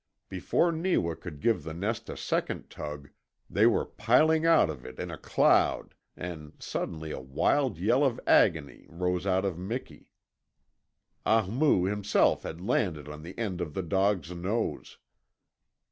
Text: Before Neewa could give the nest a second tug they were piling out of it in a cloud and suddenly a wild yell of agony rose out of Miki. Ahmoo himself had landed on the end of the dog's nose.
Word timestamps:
Before 0.29 0.71
Neewa 0.71 1.13
could 1.15 1.39
give 1.39 1.61
the 1.61 1.75
nest 1.75 2.09
a 2.09 2.17
second 2.17 2.71
tug 2.71 3.09
they 3.47 3.67
were 3.67 3.85
piling 3.85 4.47
out 4.47 4.67
of 4.67 4.83
it 4.83 4.97
in 4.97 5.11
a 5.11 5.17
cloud 5.19 5.93
and 6.17 6.53
suddenly 6.57 7.11
a 7.11 7.19
wild 7.19 7.77
yell 7.77 8.03
of 8.03 8.19
agony 8.25 8.87
rose 8.89 9.27
out 9.27 9.45
of 9.45 9.59
Miki. 9.59 10.09
Ahmoo 11.23 11.85
himself 11.87 12.41
had 12.41 12.61
landed 12.61 13.07
on 13.07 13.21
the 13.21 13.37
end 13.37 13.61
of 13.61 13.75
the 13.75 13.83
dog's 13.83 14.31
nose. 14.31 14.97